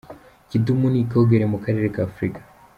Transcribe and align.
Kidum 0.49 0.81
ni 0.89 0.99
icyogere 1.03 1.45
mu 1.51 1.57
karere 1.63 1.87
k’Afurika 1.95 2.39